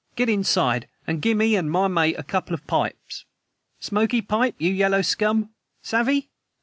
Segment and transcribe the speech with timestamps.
[0.15, 3.25] "Get inside and gimme an' my mate a couple o' pipes.
[3.79, 5.51] Smokee pipe, you yellow scum
[5.83, 6.31] savvy?"